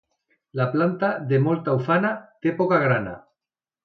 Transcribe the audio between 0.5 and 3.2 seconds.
La planta de molta ufana té poca grana.